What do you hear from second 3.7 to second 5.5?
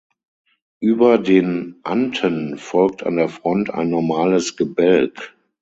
ein normales Gebälk.